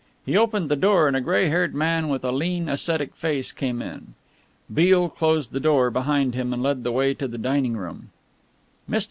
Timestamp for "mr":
8.89-8.99